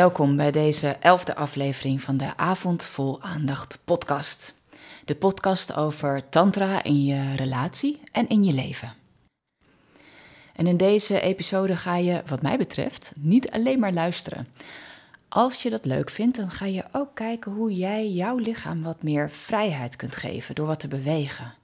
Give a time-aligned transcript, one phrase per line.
[0.00, 4.54] Welkom bij deze elfde aflevering van de Avond Vol Aandacht podcast.
[5.04, 8.92] De podcast over tantra in je relatie en in je leven.
[10.54, 14.46] En in deze episode ga je, wat mij betreft, niet alleen maar luisteren.
[15.28, 19.02] Als je dat leuk vindt, dan ga je ook kijken hoe jij jouw lichaam wat
[19.02, 21.54] meer vrijheid kunt geven door wat te bewegen.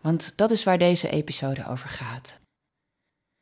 [0.00, 2.38] Want dat is waar deze episode over gaat.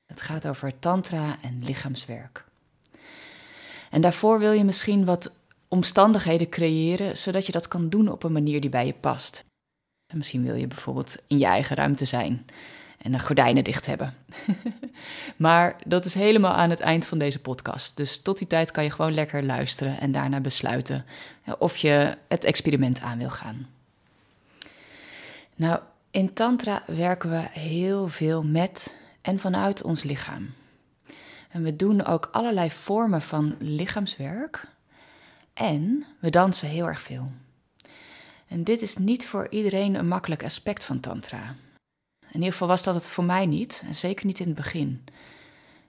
[0.07, 2.46] Het gaat over tantra en lichaamswerk.
[3.97, 5.33] En daarvoor wil je misschien wat
[5.69, 9.45] omstandigheden creëren, zodat je dat kan doen op een manier die bij je past.
[10.07, 12.47] En misschien wil je bijvoorbeeld in je eigen ruimte zijn
[12.99, 14.15] en de gordijnen dicht hebben.
[15.37, 17.97] maar dat is helemaal aan het eind van deze podcast.
[17.97, 21.05] Dus tot die tijd kan je gewoon lekker luisteren en daarna besluiten
[21.59, 23.67] of je het experiment aan wil gaan.
[25.55, 25.81] Nou,
[26.11, 30.55] in Tantra werken we heel veel met en vanuit ons lichaam.
[31.57, 34.67] En we doen ook allerlei vormen van lichaamswerk.
[35.55, 37.31] En we dansen heel erg veel.
[38.49, 41.55] En dit is niet voor iedereen een makkelijk aspect van Tantra.
[42.29, 45.05] In ieder geval was dat het voor mij niet, en zeker niet in het begin.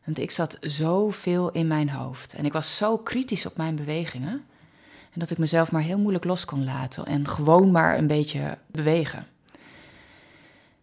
[0.05, 4.45] Want ik zat zoveel in mijn hoofd en ik was zo kritisch op mijn bewegingen.
[5.13, 8.57] En dat ik mezelf maar heel moeilijk los kon laten en gewoon maar een beetje
[8.67, 9.27] bewegen.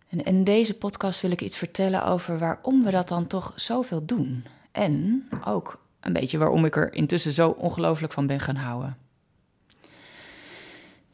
[0.08, 4.04] En in deze podcast wil ik iets vertellen over waarom we dat dan toch zoveel
[4.04, 4.44] doen.
[4.74, 8.96] En ook een beetje waarom ik er intussen zo ongelooflijk van ben gaan houden.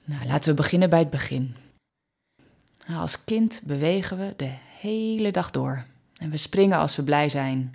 [0.05, 1.57] Nou, laten we beginnen bij het begin.
[2.89, 4.51] Als kind bewegen we de
[4.81, 5.85] hele dag door.
[6.17, 7.75] En we springen als we blij zijn.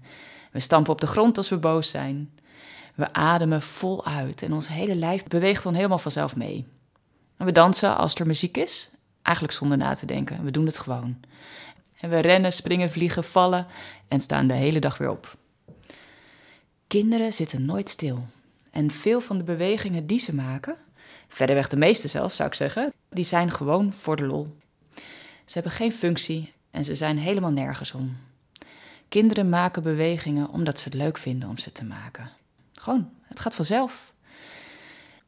[0.51, 2.39] We stampen op de grond als we boos zijn.
[2.95, 6.65] We ademen vol uit en ons hele lijf beweegt dan helemaal vanzelf mee.
[7.37, 8.89] En we dansen als er muziek is,
[9.21, 10.43] eigenlijk zonder na te denken.
[10.43, 11.17] We doen het gewoon.
[11.99, 13.67] En we rennen, springen, vliegen, vallen
[14.07, 15.37] en staan de hele dag weer op.
[16.87, 18.25] Kinderen zitten nooit stil.
[18.71, 20.77] En veel van de bewegingen die ze maken,
[21.27, 24.57] verreweg de meeste zelfs zou ik zeggen, die zijn gewoon voor de lol.
[25.45, 28.17] Ze hebben geen functie en ze zijn helemaal nergens om.
[29.09, 32.31] Kinderen maken bewegingen omdat ze het leuk vinden om ze te maken.
[32.73, 34.13] Gewoon, het gaat vanzelf.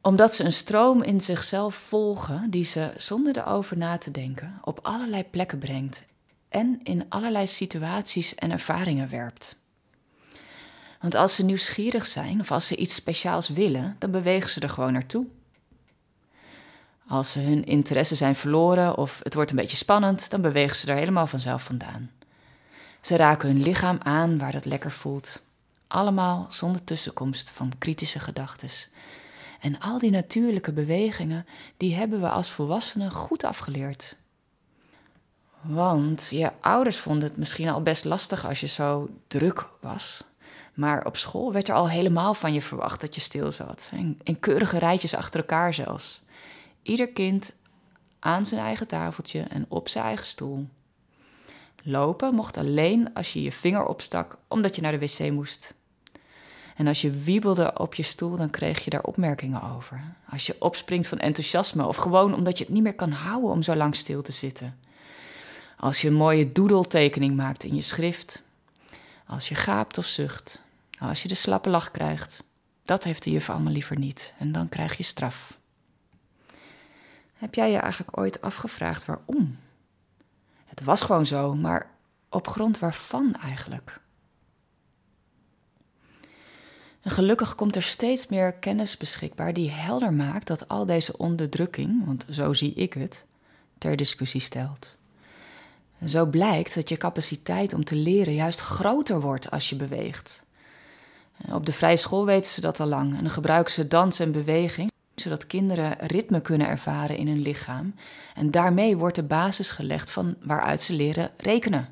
[0.02, 4.78] Omdat ze een stroom in zichzelf volgen die ze zonder erover na te denken op
[4.82, 6.04] allerlei plekken brengt
[6.48, 9.56] en in allerlei situaties en ervaringen werpt.
[11.00, 14.68] Want als ze nieuwsgierig zijn of als ze iets speciaals willen, dan bewegen ze er
[14.68, 15.26] gewoon naartoe.
[17.06, 20.90] Als ze hun interesse zijn verloren of het wordt een beetje spannend, dan bewegen ze
[20.90, 22.10] er helemaal vanzelf vandaan.
[23.00, 25.42] Ze raken hun lichaam aan waar dat lekker voelt.
[25.86, 28.68] Allemaal zonder tussenkomst van kritische gedachten.
[29.60, 34.16] En al die natuurlijke bewegingen, die hebben we als volwassenen goed afgeleerd.
[35.60, 40.24] Want je ouders vonden het misschien al best lastig als je zo druk was.
[40.78, 43.92] Maar op school werd er al helemaal van je verwacht dat je stil zat.
[44.22, 46.22] In, keurige rijtjes achter elkaar zelfs.
[46.82, 47.52] Ieder kind
[48.18, 50.68] aan zijn eigen tafeltje en op zijn eigen stoel.
[51.82, 55.74] Lopen mocht alleen als je je vinger opstak omdat je naar de wc moest.
[56.76, 60.14] En als je wiebelde op je stoel, dan kreeg je daar opmerkingen over.
[60.30, 63.62] Als je opspringt van enthousiasme of gewoon omdat je het niet meer kan houden om
[63.62, 64.78] zo lang stil te zitten.
[65.78, 68.42] Als je een mooie doedeltekening maakt in je schrift.
[69.26, 70.66] Als je gaapt of zucht.
[71.00, 72.44] Als je de slappe lach krijgt.
[72.84, 74.34] Dat heeft de juf allemaal liever niet.
[74.38, 75.58] En dan krijg je straf.
[77.34, 79.58] Heb jij je eigenlijk ooit afgevraagd waarom?
[80.64, 81.90] Het was gewoon zo, maar
[82.28, 84.00] op grond waarvan eigenlijk?
[87.00, 92.04] En gelukkig komt er steeds meer kennis beschikbaar die helder maakt dat al deze onderdrukking,
[92.04, 93.26] want zo zie ik het,
[93.78, 94.96] ter discussie stelt.
[96.06, 100.46] zo blijkt dat je capaciteit om te leren juist groter wordt als je beweegt.
[101.52, 104.32] Op de vrije school weten ze dat al lang en dan gebruiken ze dans en
[104.32, 104.90] beweging
[105.20, 107.94] zodat kinderen ritme kunnen ervaren in hun lichaam.
[108.34, 111.88] En daarmee wordt de basis gelegd van waaruit ze leren rekenen.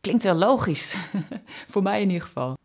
[0.00, 0.96] Klinkt heel logisch,
[1.72, 2.58] voor mij in ieder geval.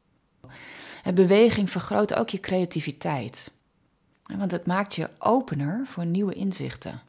[1.04, 3.52] En beweging vergroot ook je creativiteit.
[4.38, 7.02] Want het maakt je opener voor nieuwe inzichten.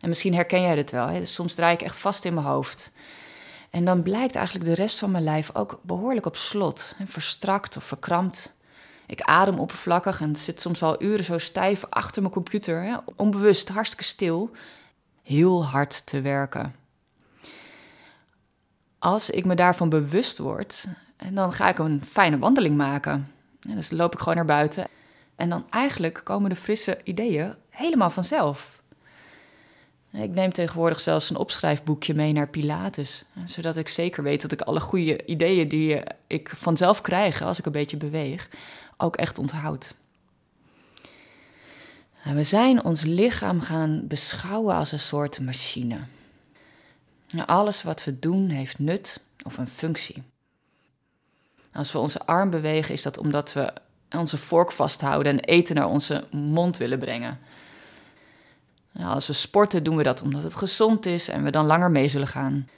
[0.00, 1.26] En misschien herken jij dit wel.
[1.26, 2.92] Soms draai ik echt vast in mijn hoofd.
[3.76, 6.96] En dan blijkt eigenlijk de rest van mijn lijf ook behoorlijk op slot.
[7.04, 8.54] Verstrakt of verkrampt.
[9.06, 14.04] Ik adem oppervlakkig en zit soms al uren zo stijf achter mijn computer, onbewust, hartstikke
[14.04, 14.50] stil,
[15.22, 16.74] heel hard te werken.
[18.98, 20.86] Als ik me daarvan bewust word,
[21.32, 23.32] dan ga ik een fijne wandeling maken.
[23.60, 24.86] dus loop ik gewoon naar buiten.
[25.34, 28.75] En dan eigenlijk komen de frisse ideeën helemaal vanzelf.
[30.16, 34.60] Ik neem tegenwoordig zelfs een opschrijfboekje mee naar Pilates, zodat ik zeker weet dat ik
[34.60, 38.48] alle goede ideeën die ik vanzelf krijg als ik een beetje beweeg,
[38.96, 39.96] ook echt onthoudt.
[42.24, 45.98] we zijn ons lichaam gaan beschouwen als een soort machine.
[47.46, 50.22] Alles wat we doen heeft nut of een functie.
[51.72, 53.72] Als we onze arm bewegen, is dat omdat we
[54.10, 57.38] onze vork vasthouden en eten naar onze mond willen brengen.
[59.00, 62.08] Als we sporten, doen we dat omdat het gezond is en we dan langer mee
[62.08, 62.68] zullen gaan.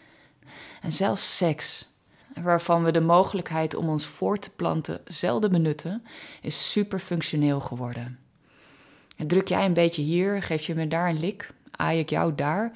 [0.81, 1.89] En zelfs seks,
[2.43, 6.05] waarvan we de mogelijkheid om ons voor te planten zelden benutten,
[6.43, 8.19] is super functioneel geworden.
[9.17, 12.35] En druk jij een beetje hier, geef je me daar een lik, aai ik jou
[12.35, 12.73] daar,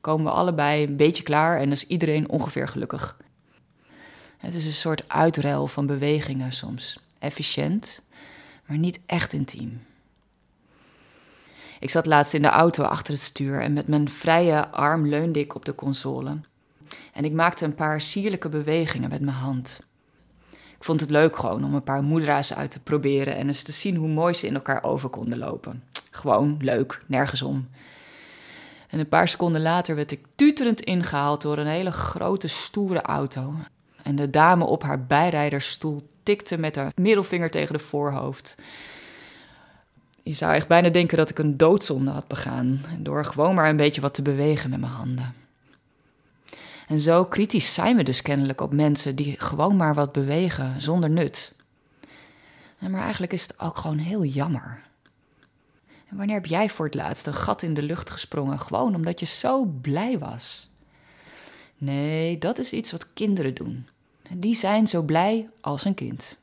[0.00, 3.16] komen we allebei een beetje klaar en is iedereen ongeveer gelukkig.
[4.38, 6.98] Het is een soort uitruil van bewegingen soms.
[7.18, 8.02] Efficiënt,
[8.66, 9.86] maar niet echt intiem.
[11.80, 15.40] Ik zat laatst in de auto achter het stuur en met mijn vrije arm leunde
[15.40, 16.40] ik op de console.
[17.12, 19.82] En ik maakte een paar sierlijke bewegingen met mijn hand.
[20.50, 23.72] Ik vond het leuk gewoon om een paar moedra's uit te proberen en eens te
[23.72, 25.82] zien hoe mooi ze in elkaar over konden lopen.
[26.10, 27.68] Gewoon leuk, nergens om.
[28.88, 33.54] En een paar seconden later werd ik tuterend ingehaald door een hele grote, stoere auto.
[34.02, 38.56] En de dame op haar bijrijdersstoel tikte met haar middelvinger tegen de voorhoofd.
[40.28, 43.76] Je zou echt bijna denken dat ik een doodzonde had begaan, door gewoon maar een
[43.76, 45.34] beetje wat te bewegen met mijn handen.
[46.88, 51.10] En zo kritisch zijn we dus kennelijk op mensen die gewoon maar wat bewegen zonder
[51.10, 51.54] nut.
[52.78, 54.82] Maar eigenlijk is het ook gewoon heel jammer.
[56.08, 59.20] En wanneer heb jij voor het laatst een gat in de lucht gesprongen, gewoon omdat
[59.20, 60.70] je zo blij was?
[61.78, 63.88] Nee, dat is iets wat kinderen doen.
[64.30, 66.38] Die zijn zo blij als een kind.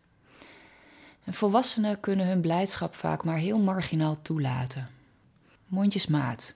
[1.26, 4.90] En volwassenen kunnen hun blijdschap vaak maar heel marginaal toelaten.
[5.68, 6.56] Mondjesmaat.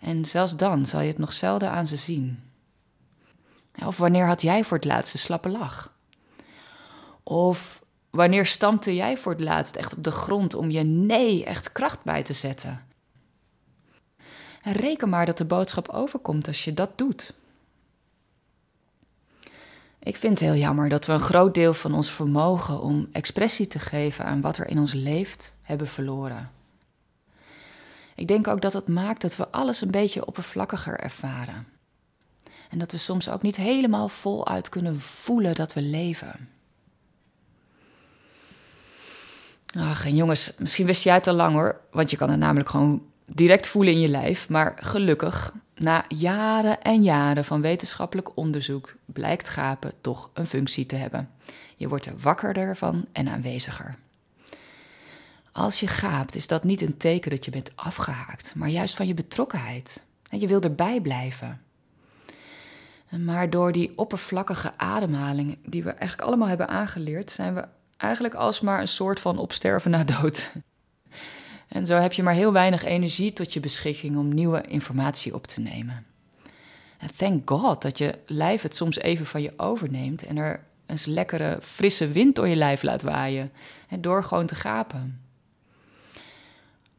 [0.00, 2.42] En zelfs dan zal je het nog zelden aan ze zien.
[3.84, 5.92] Of wanneer had jij voor het laatst een slappe lach?
[7.22, 11.72] Of wanneer stampte jij voor het laatst echt op de grond om je nee echt
[11.72, 12.86] kracht bij te zetten?
[14.62, 17.34] En reken maar dat de boodschap overkomt als je dat doet.
[20.02, 23.66] Ik vind het heel jammer dat we een groot deel van ons vermogen om expressie
[23.66, 26.50] te geven aan wat er in ons leeft, hebben verloren.
[28.14, 31.66] Ik denk ook dat het maakt dat we alles een beetje oppervlakkiger ervaren.
[32.70, 36.48] En dat we soms ook niet helemaal voluit kunnen voelen dat we leven.
[39.78, 42.68] Ach, en jongens, misschien wist jij het al lang hoor, want je kan het namelijk
[42.68, 44.48] gewoon direct voelen in je lijf.
[44.48, 50.96] Maar gelukkig na jaren en jaren van wetenschappelijk onderzoek blijkt gapen toch een functie te
[50.96, 51.30] hebben.
[51.76, 53.96] Je wordt er wakkerder van en aanweziger.
[55.52, 59.06] Als je gaapt, is dat niet een teken dat je bent afgehaakt, maar juist van
[59.06, 60.04] je betrokkenheid.
[60.30, 61.60] En je wil erbij blijven.
[63.08, 67.64] Maar door die oppervlakkige ademhaling, die we eigenlijk allemaal hebben aangeleerd, zijn we
[67.96, 70.52] eigenlijk alsmaar een soort van opsterven na dood.
[71.68, 75.46] En zo heb je maar heel weinig energie tot je beschikking om nieuwe informatie op
[75.46, 76.06] te nemen.
[76.98, 81.06] En thank God dat je lijf het soms even van je overneemt en er eens
[81.06, 83.52] lekkere frisse wind door je lijf laat waaien.
[83.88, 85.20] En door gewoon te gapen.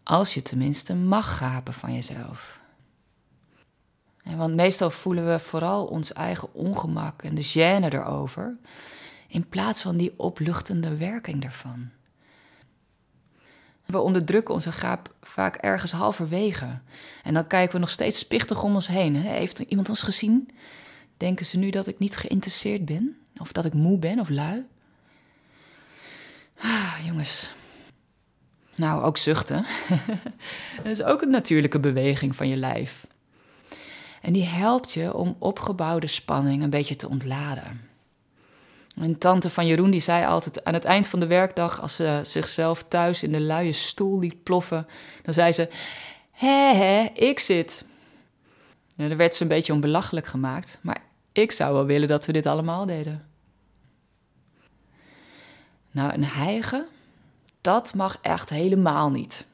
[0.04, 2.60] Als je tenminste mag gapen van jezelf.
[4.24, 8.58] En want meestal voelen we vooral ons eigen ongemak en de gêne erover,
[9.28, 11.90] in plaats van die opluchtende werking ervan.
[13.90, 16.80] We onderdrukken onze gaap vaak ergens halverwege.
[17.24, 19.16] En dan kijken we nog steeds spichtig om ons heen.
[19.16, 20.50] Heeft iemand ons gezien?
[21.18, 23.18] Denken ze nu dat ik niet geïnteresseerd ben?
[23.38, 24.66] Of dat ik moe ben of lui?
[26.58, 27.52] Ah, jongens.
[28.76, 29.66] Nou, ook zuchten.
[30.84, 33.08] dat is ook een natuurlijke beweging van je lijf.
[34.22, 37.89] En die helpt je om opgebouwde spanning een beetje te ontladen.
[39.00, 42.22] Een tante van Jeroen die zei altijd aan het eind van de werkdag, als ze
[42.24, 44.88] zichzelf thuis in de luie stoel liet ploffen,
[45.24, 45.70] dan zei ze:
[46.32, 47.86] Hé, hé, ik zit.
[48.96, 51.02] En daar werd ze een beetje onbelachelijk gemaakt, maar
[51.32, 53.28] ik zou wel willen dat we dit allemaal deden.
[55.92, 56.86] Nou, een hijgen,
[57.62, 59.46] dat mag echt helemaal niet.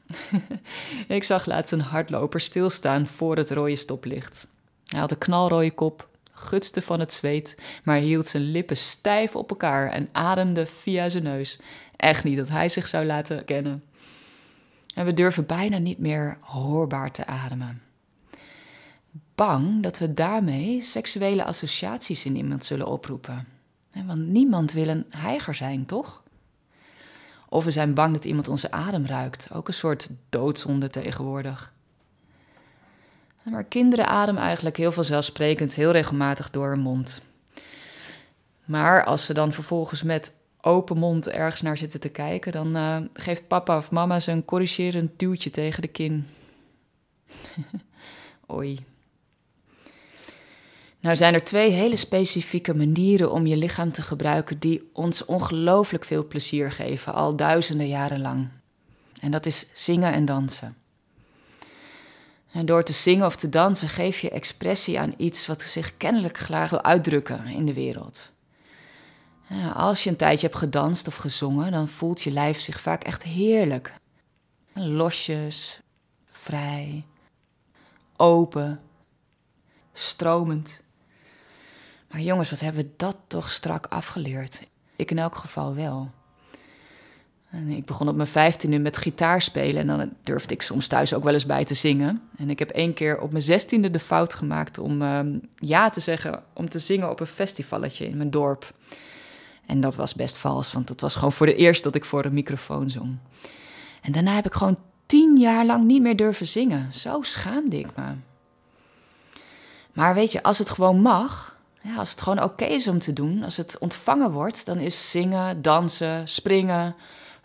[1.08, 4.46] ik zag laatst een hardloper stilstaan voor het rode stoplicht.
[4.86, 9.50] Hij had een knalrode kop, gutste van het zweet, maar hield zijn lippen stijf op
[9.50, 11.60] elkaar en ademde via zijn neus.
[11.96, 13.84] Echt niet dat hij zich zou laten kennen.
[14.94, 17.82] En we durven bijna niet meer hoorbaar te ademen.
[19.34, 23.46] Bang dat we daarmee seksuele associaties in iemand zullen oproepen.
[24.04, 26.22] Want niemand wil een heiger zijn, toch?
[27.48, 31.74] Of we zijn bang dat iemand onze adem ruikt, ook een soort doodzonde tegenwoordig.
[33.50, 37.22] Maar kinderen ademen eigenlijk heel vanzelfsprekend heel regelmatig door hun mond.
[38.64, 42.96] Maar als ze dan vervolgens met open mond ergens naar zitten te kijken, dan uh,
[43.12, 46.26] geeft papa of mama ze een corrigerend duwtje tegen de kin.
[48.52, 48.78] Oei.
[51.00, 56.04] Nou zijn er twee hele specifieke manieren om je lichaam te gebruiken die ons ongelooflijk
[56.04, 58.48] veel plezier geven, al duizenden jaren lang.
[59.20, 60.76] En dat is zingen en dansen.
[62.56, 66.38] En door te zingen of te dansen geef je expressie aan iets wat zich kennelijk
[66.38, 68.32] graag wil uitdrukken in de wereld.
[69.74, 73.22] Als je een tijdje hebt gedanst of gezongen, dan voelt je lijf zich vaak echt
[73.22, 73.94] heerlijk.
[74.72, 75.80] Losjes,
[76.30, 77.04] vrij,
[78.16, 78.80] open,
[79.92, 80.82] stromend.
[82.10, 84.62] Maar jongens, wat hebben we dat toch strak afgeleerd?
[84.96, 86.10] Ik in elk geval wel.
[87.56, 91.14] En ik begon op mijn vijftiende met gitaar spelen en dan durfde ik soms thuis
[91.14, 92.22] ook wel eens bij te zingen.
[92.36, 96.00] En ik heb één keer op mijn zestiende de fout gemaakt om ehm, ja te
[96.00, 98.74] zeggen om te zingen op een festivalletje in mijn dorp.
[99.66, 102.24] En dat was best vals, want dat was gewoon voor de eerst dat ik voor
[102.24, 103.16] een microfoon zong.
[104.02, 106.92] En daarna heb ik gewoon tien jaar lang niet meer durven zingen.
[106.92, 108.14] Zo schaamde ik me.
[109.92, 113.12] Maar weet je, als het gewoon mag, ja, als het gewoon oké is om te
[113.12, 116.94] doen, als het ontvangen wordt, dan is zingen, dansen, springen,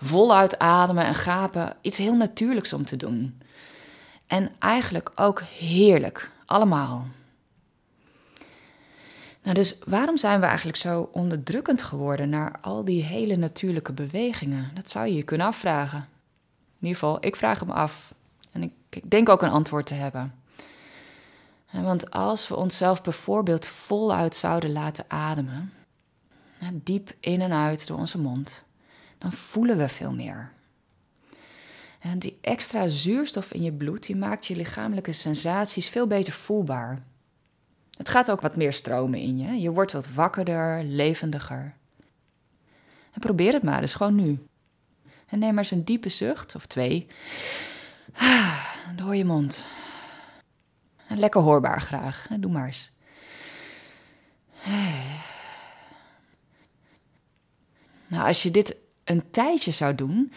[0.01, 3.41] voluit ademen en gapen iets heel natuurlijks om te doen.
[4.27, 7.05] En eigenlijk ook heerlijk, allemaal.
[9.43, 14.71] Nou, dus waarom zijn we eigenlijk zo onderdrukkend geworden naar al die hele natuurlijke bewegingen?
[14.73, 16.07] Dat zou je je kunnen afvragen.
[16.79, 18.13] In ieder geval, ik vraag hem af.
[18.51, 20.33] En ik, ik denk ook een antwoord te hebben.
[21.71, 25.73] Want als we onszelf bijvoorbeeld voluit zouden laten ademen,
[26.73, 28.65] diep in en uit door onze mond,
[29.21, 30.51] dan voelen we veel meer.
[31.99, 36.99] En die extra zuurstof in je bloed, die maakt je lichamelijke sensaties veel beter voelbaar.
[37.97, 39.61] Het gaat ook wat meer stromen in je.
[39.61, 41.73] Je wordt wat wakkerder, levendiger.
[43.11, 44.45] En probeer het maar eens gewoon nu.
[45.25, 47.07] En neem maar eens een diepe zucht, of twee.
[48.95, 49.65] Door je mond.
[51.07, 52.27] En lekker hoorbaar graag.
[52.39, 52.91] Doe maar eens.
[58.07, 58.75] Nou, als je dit
[59.11, 60.33] een tijdje zou doen,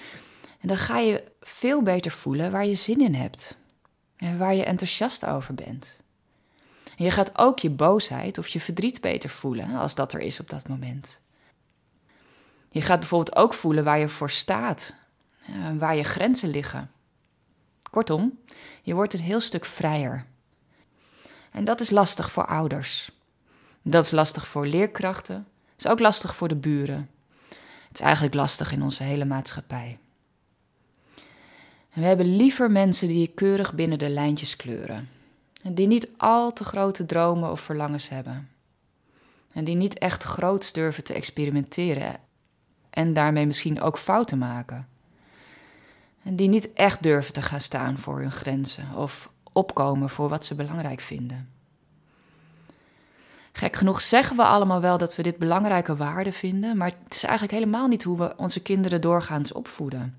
[0.61, 3.57] dan ga je veel beter voelen waar je zin in hebt.
[4.17, 6.01] En waar je enthousiast over bent.
[6.97, 10.41] En je gaat ook je boosheid of je verdriet beter voelen als dat er is
[10.41, 11.21] op dat moment.
[12.71, 14.95] Je gaat bijvoorbeeld ook voelen waar je voor staat,
[15.79, 16.91] waar je grenzen liggen.
[17.91, 18.39] Kortom,
[18.83, 20.27] je wordt een heel stuk vrijer.
[21.51, 23.11] En dat is lastig voor ouders.
[23.83, 25.47] Dat is lastig voor leerkrachten.
[25.77, 27.11] Dat is ook lastig voor de buren.
[27.95, 29.99] Het is eigenlijk lastig in onze hele maatschappij.
[31.93, 35.09] We hebben liever mensen die keurig binnen de lijntjes kleuren.
[35.63, 38.49] En die niet al te grote dromen of verlangens hebben.
[39.53, 42.17] En die niet echt groots durven te experimenteren.
[42.91, 44.89] En daarmee misschien ook fouten maken.
[46.23, 50.45] En die niet echt durven te gaan staan voor hun grenzen of opkomen voor wat
[50.45, 51.54] ze belangrijk vinden.
[53.57, 57.23] Gek genoeg zeggen we allemaal wel dat we dit belangrijke waarden vinden, maar het is
[57.23, 60.19] eigenlijk helemaal niet hoe we onze kinderen doorgaans opvoeden.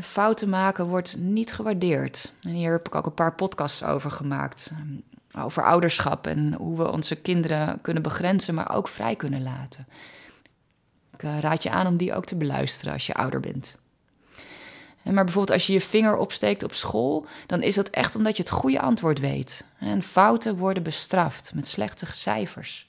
[0.00, 2.32] Fouten maken wordt niet gewaardeerd.
[2.42, 4.72] En hier heb ik ook een paar podcasts over gemaakt.
[5.38, 9.86] Over ouderschap en hoe we onze kinderen kunnen begrenzen, maar ook vrij kunnen laten.
[11.12, 13.78] Ik eh, raad je aan om die ook te beluisteren als je ouder bent.
[15.12, 18.42] Maar bijvoorbeeld als je je vinger opsteekt op school, dan is dat echt omdat je
[18.42, 19.66] het goede antwoord weet.
[19.78, 22.88] En fouten worden bestraft met slechte cijfers.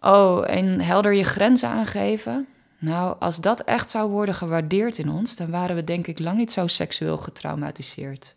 [0.00, 2.46] Oh, en helder je grenzen aangeven.
[2.78, 6.36] Nou, als dat echt zou worden gewaardeerd in ons, dan waren we denk ik lang
[6.36, 8.34] niet zo seksueel getraumatiseerd.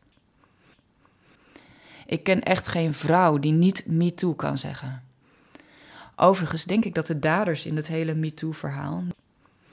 [2.06, 5.04] Ik ken echt geen vrouw die niet MeToo kan zeggen.
[6.16, 9.04] Overigens denk ik dat de daders in het hele MeToo-verhaal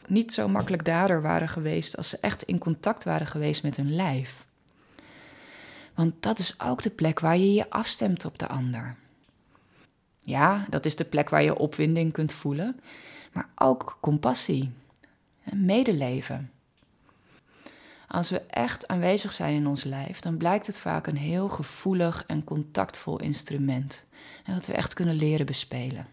[0.08, 3.94] niet zo makkelijk dader waren geweest als ze echt in contact waren geweest met hun
[3.94, 4.46] lijf.
[5.94, 8.96] Want dat is ook de plek waar je je afstemt op de ander.
[10.20, 12.80] Ja, dat is de plek waar je opwinding kunt voelen,
[13.32, 14.72] maar ook compassie
[15.44, 16.50] en medeleven.
[18.08, 22.24] Als we echt aanwezig zijn in ons lijf, dan blijkt het vaak een heel gevoelig
[22.26, 24.06] en contactvol instrument.
[24.44, 26.06] En dat we echt kunnen leren bespelen.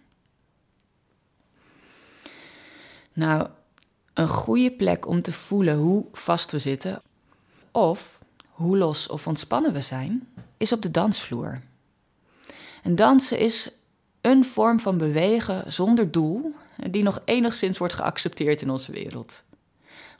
[3.14, 3.48] Nou,
[4.14, 7.02] een goede plek om te voelen hoe vast we zitten
[7.72, 10.28] of hoe los of ontspannen we zijn,
[10.58, 11.62] is op de dansvloer.
[12.84, 13.72] En dansen is
[14.22, 16.54] een vorm van bewegen zonder doel
[16.90, 19.44] die nog enigszins wordt geaccepteerd in onze wereld.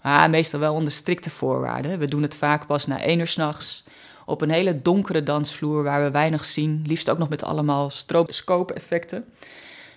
[0.02, 2.00] Maar meestal wel onder strikte voorwaarden.
[2.00, 3.84] We doen het vaak pas na één uur s'nachts
[4.26, 9.26] op een hele donkere dansvloer waar we weinig zien, liefst ook nog met allemaal stroboscoop-effecten.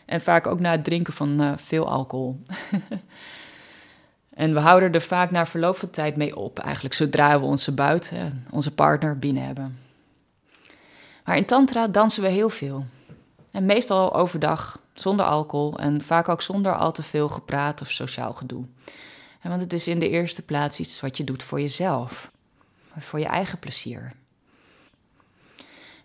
[0.05, 2.43] En vaak ook na het drinken van uh, veel alcohol.
[4.37, 7.73] en we houden er vaak na verloop van tijd mee op, eigenlijk zodra we onze
[7.73, 8.12] buit,
[8.50, 9.78] onze partner, binnen hebben.
[11.25, 12.85] Maar in Tantra dansen we heel veel.
[13.50, 18.33] En meestal overdag, zonder alcohol en vaak ook zonder al te veel gepraat of sociaal
[18.33, 18.64] gedoe.
[19.43, 22.31] Want het is in de eerste plaats iets wat je doet voor jezelf,
[22.99, 24.12] voor je eigen plezier.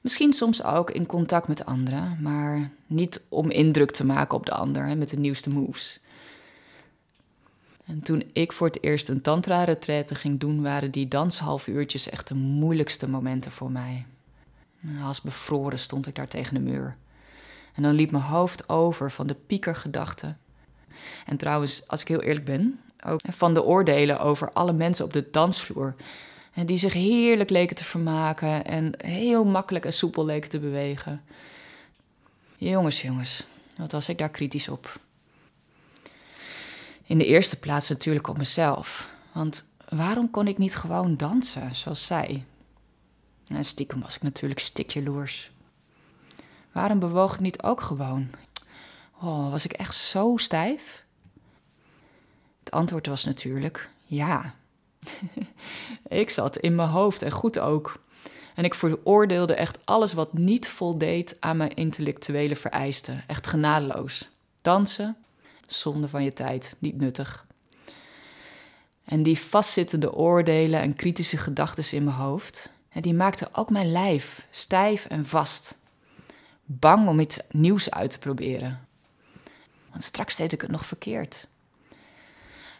[0.01, 4.53] Misschien soms ook in contact met anderen, maar niet om indruk te maken op de
[4.53, 5.99] ander met de nieuwste moves.
[7.91, 12.35] En toen ik voor het eerst een tantra-retraite ging doen, waren die danshalfuurtjes echt de
[12.35, 14.05] moeilijkste momenten voor mij.
[15.03, 16.95] Als bevroren stond ik daar tegen de muur.
[17.73, 20.37] En dan liep mijn hoofd over van de piekergedachten.
[21.25, 25.13] En trouwens, als ik heel eerlijk ben, ook van de oordelen over alle mensen op
[25.13, 25.95] de dansvloer.
[26.53, 31.21] En die zich heerlijk leken te vermaken en heel makkelijk en soepel leken te bewegen.
[32.55, 33.45] Jongens, jongens,
[33.77, 34.99] wat was ik daar kritisch op?
[37.11, 39.09] In de eerste plaats natuurlijk op mezelf.
[39.33, 42.45] Want waarom kon ik niet gewoon dansen zoals zij?
[43.45, 45.51] En stiekem was ik natuurlijk stikjaloers.
[46.71, 48.29] Waarom bewoog ik niet ook gewoon?
[49.21, 51.03] Oh, was ik echt zo stijf?
[52.59, 54.53] Het antwoord was natuurlijk ja.
[56.07, 58.01] ik zat in mijn hoofd en goed ook.
[58.55, 63.23] En ik veroordeelde echt alles wat niet voldeed aan mijn intellectuele vereisten.
[63.27, 64.29] Echt genadeloos.
[64.61, 65.17] Dansen,
[65.73, 67.45] zonde van je tijd, niet nuttig.
[69.03, 74.47] En die vastzittende oordelen en kritische gedachten in mijn hoofd, die maakten ook mijn lijf
[74.49, 75.77] stijf en vast.
[76.65, 78.87] Bang om iets nieuws uit te proberen.
[79.89, 81.47] Want straks deed ik het nog verkeerd.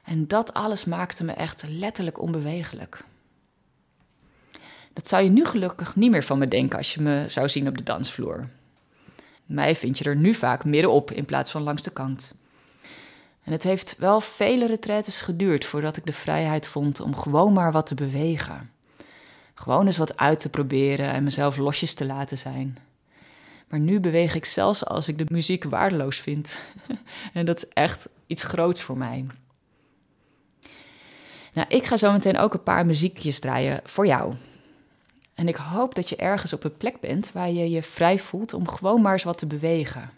[0.03, 3.03] En dat alles maakte me echt letterlijk onbewegelijk.
[4.93, 7.68] Dat zou je nu gelukkig niet meer van me denken als je me zou zien
[7.68, 8.50] op de dansvloer.
[9.46, 12.33] Mij vind je er nu vaak middenop in plaats van langs de kant.
[13.44, 17.72] En het heeft wel vele retraites geduurd voordat ik de vrijheid vond om gewoon maar
[17.72, 18.72] wat te bewegen.
[19.54, 22.77] Gewoon eens wat uit te proberen en mezelf losjes te laten zijn.
[23.68, 26.58] Maar nu beweeg ik zelfs als ik de muziek waardeloos vind.
[27.34, 29.25] en dat is echt iets groots voor mij.
[31.54, 34.36] Nou, ik ga zo meteen ook een paar muziekjes draaien voor jou.
[35.34, 38.54] En ik hoop dat je ergens op een plek bent waar je je vrij voelt
[38.54, 40.10] om gewoon maar eens wat te bewegen.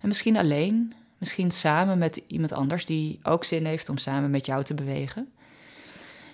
[0.00, 4.46] En misschien alleen, misschien samen met iemand anders die ook zin heeft om samen met
[4.46, 5.32] jou te bewegen.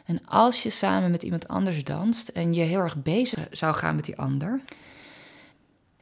[0.04, 3.94] En als je samen met iemand anders danst en je heel erg bezig zou gaan
[3.94, 4.60] met die ander,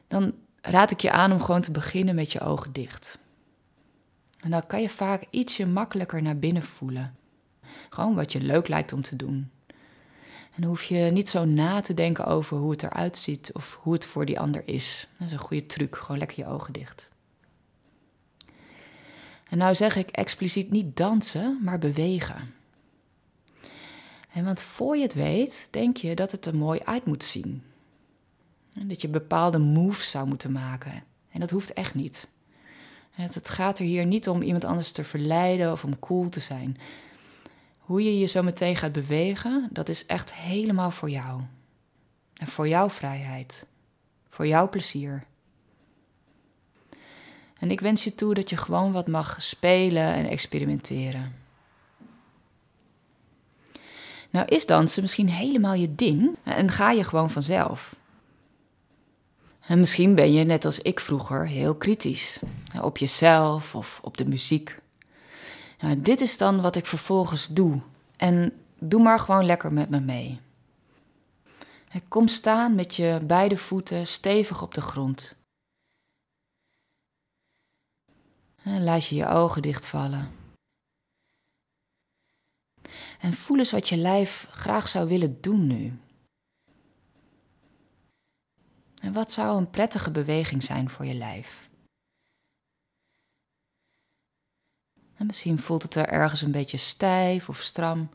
[0.07, 3.19] dan raad ik je aan om gewoon te beginnen met je ogen dicht.
[4.39, 7.15] En dan kan je vaak ietsje makkelijker naar binnen voelen.
[7.89, 9.51] Gewoon wat je leuk lijkt om te doen.
[10.55, 13.77] En dan hoef je niet zo na te denken over hoe het eruit ziet of
[13.81, 15.07] hoe het voor die ander is.
[15.17, 17.09] Dat is een goede truc, gewoon lekker je ogen dicht.
[19.53, 22.53] En nou zeg ik expliciet niet dansen, maar bewegen.
[24.31, 27.63] En want voor je het weet, denk je dat het er mooi uit moet zien.
[28.79, 31.03] En dat je bepaalde moves zou moeten maken.
[31.31, 32.27] En dat hoeft echt niet.
[33.11, 36.77] Het gaat er hier niet om iemand anders te verleiden of om cool te zijn.
[37.77, 41.41] Hoe je je zo meteen gaat bewegen, dat is echt helemaal voor jou.
[42.33, 43.65] En voor jouw vrijheid.
[44.29, 45.23] Voor jouw plezier.
[47.63, 51.35] En ik wens je toe dat je gewoon wat mag spelen en experimenteren.
[54.29, 57.95] Nou is dansen misschien helemaal je ding en ga je gewoon vanzelf.
[59.67, 62.39] En misschien ben je, net als ik vroeger, heel kritisch.
[62.81, 64.79] Op jezelf of op de muziek.
[65.79, 67.79] Nou, dit is dan wat ik vervolgens doe.
[68.17, 70.39] En doe maar gewoon lekker met me mee.
[72.07, 75.41] Kom staan met je beide voeten stevig op de grond.
[78.63, 80.31] Laat je je ogen dichtvallen.
[83.19, 85.99] En voel eens wat je lijf graag zou willen doen nu.
[89.01, 91.69] En wat zou een prettige beweging zijn voor je lijf?
[95.15, 98.09] En misschien voelt het er ergens een beetje stijf of stram.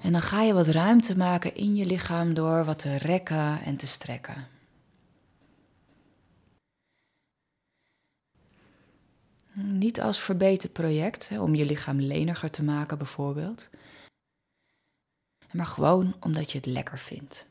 [0.00, 3.76] En dan ga je wat ruimte maken in je lichaam door wat te rekken en
[3.76, 4.53] te strekken.
[9.54, 13.70] Niet als verbeterproject, om je lichaam leniger te maken bijvoorbeeld.
[15.52, 17.46] Maar gewoon omdat je het lekker vindt.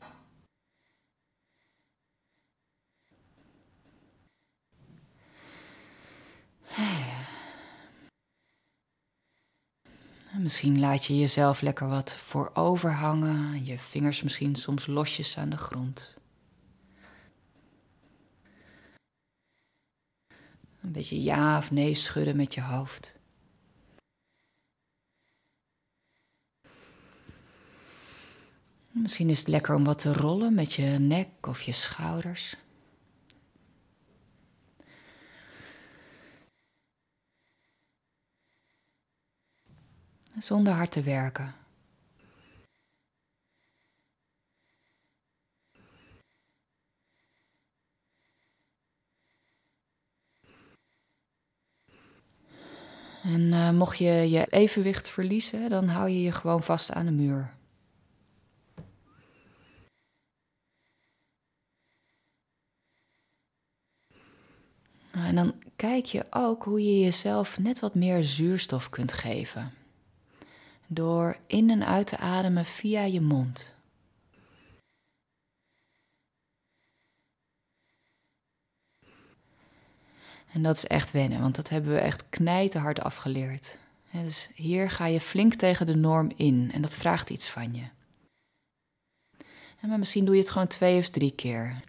[10.38, 15.56] Misschien laat je jezelf lekker wat voorover hangen, je vingers misschien soms losjes aan de
[15.56, 16.18] grond.
[20.84, 23.16] Een beetje ja of nee schudden met je hoofd.
[28.90, 32.56] Misschien is het lekker om wat te rollen met je nek of je schouders.
[40.38, 41.63] Zonder hard te werken.
[53.24, 57.12] En uh, mocht je je evenwicht verliezen, dan hou je je gewoon vast aan de
[57.12, 57.54] muur.
[65.12, 69.72] Nou, en dan kijk je ook hoe je jezelf net wat meer zuurstof kunt geven.
[70.86, 73.73] Door in en uit te ademen via je mond.
[80.54, 83.76] En dat is echt wennen, want dat hebben we echt knijterhard afgeleerd.
[84.10, 87.82] dus hier ga je flink tegen de norm in en dat vraagt iets van je.
[89.80, 91.82] En maar misschien doe je het gewoon twee of drie keer.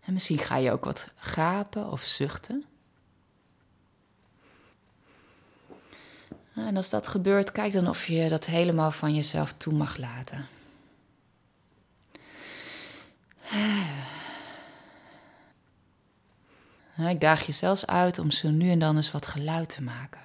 [0.00, 2.64] En misschien ga je ook wat gapen of zuchten.
[6.54, 10.48] En als dat gebeurt, kijk dan of je dat helemaal van jezelf toe mag laten.
[17.08, 20.20] Ik daag je zelfs uit om zo nu en dan eens wat geluid te maken.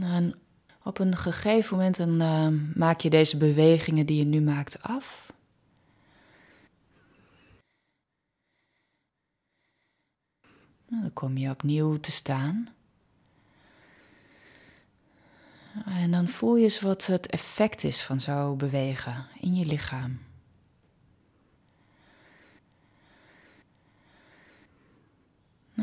[0.00, 0.34] En
[0.82, 5.32] op een gegeven moment dan, uh, maak je deze bewegingen die je nu maakt af.
[10.88, 12.68] Nou, dan kom je opnieuw te staan.
[15.84, 20.29] En dan voel je eens wat het effect is van zo bewegen in je lichaam.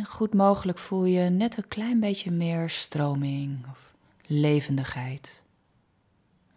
[0.05, 3.93] Goed mogelijk voel je net een klein beetje meer stroming of
[4.25, 5.41] levendigheid,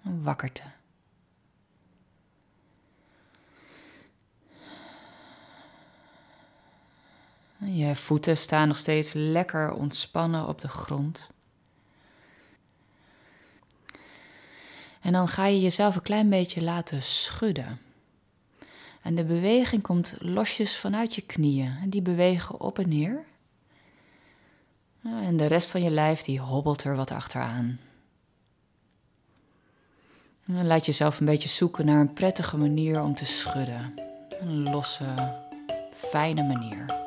[0.03, 0.62] wakkerte.
[7.64, 11.31] Je voeten staan nog steeds lekker ontspannen op de grond.
[15.00, 17.81] En dan ga je jezelf een klein beetje laten schudden.
[19.03, 21.90] En de beweging komt losjes vanuit je knieën.
[21.90, 23.24] Die bewegen op en neer.
[25.02, 27.80] En de rest van je lijf die hobbelt er wat achteraan.
[30.46, 33.94] En laat jezelf een beetje zoeken naar een prettige manier om te schudden.
[34.40, 35.34] Een losse,
[35.94, 37.00] fijne manier.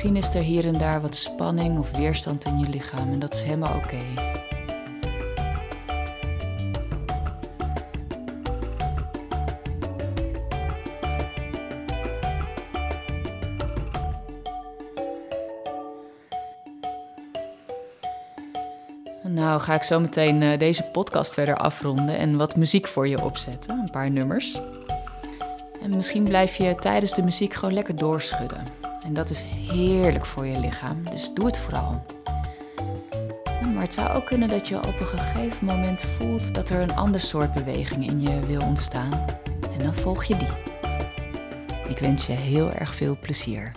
[0.00, 3.34] misschien is er hier en daar wat spanning of weerstand in je lichaam en dat
[3.34, 3.98] is helemaal oké.
[19.48, 23.24] Nou ga ik zo meteen uh, deze podcast verder afronden en wat muziek voor je
[23.24, 24.60] opzetten, een paar nummers.
[25.82, 28.66] En misschien blijf je tijdens de muziek gewoon lekker doorschudden.
[29.04, 32.04] En dat is heerlijk voor je lichaam, dus doe het vooral.
[33.74, 36.96] Maar het zou ook kunnen dat je op een gegeven moment voelt dat er een
[36.96, 39.24] ander soort beweging in je wil ontstaan.
[39.72, 40.48] En dan volg je die.
[41.88, 43.72] Ik wens je heel erg veel plezier.